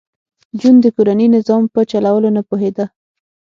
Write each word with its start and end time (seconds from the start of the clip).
جون 0.59 0.75
د 0.81 0.85
کورني 0.95 1.27
نظام 1.35 1.63
په 1.73 1.79
چلولو 1.91 2.29
نه 2.37 2.41
پوهېده 2.49 2.85